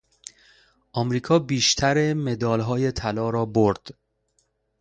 [0.93, 3.87] امریکا بیشتر مدالهای طلا را برد.